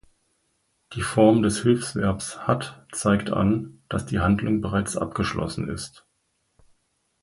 [0.93, 6.07] Die Form des Hilfsverbs "hat" zeigt an, dass die Handlung bereits abgeschlossen ist.